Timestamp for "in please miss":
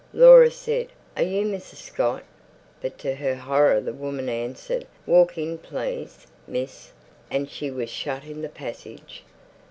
5.37-6.91